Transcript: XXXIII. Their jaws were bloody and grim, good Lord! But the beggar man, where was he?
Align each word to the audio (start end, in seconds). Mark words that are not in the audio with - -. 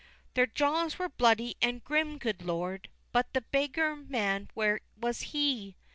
XXXIII. 0.01 0.31
Their 0.33 0.47
jaws 0.47 0.97
were 0.97 1.09
bloody 1.09 1.57
and 1.61 1.83
grim, 1.83 2.17
good 2.17 2.41
Lord! 2.41 2.89
But 3.11 3.31
the 3.35 3.41
beggar 3.41 3.95
man, 3.95 4.49
where 4.55 4.81
was 4.99 5.21
he? 5.29 5.75